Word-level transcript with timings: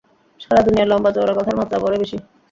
সারা 0.39 0.61
দুনিয়ায় 0.63 0.89
লম্বা-চওড়া 0.91 1.33
কথার 1.37 1.59
মাত্রা 1.59 1.77
বড়ই 1.79 1.99
বেশী। 2.01 2.17